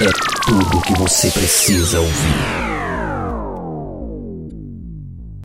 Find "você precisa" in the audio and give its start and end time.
0.98-2.00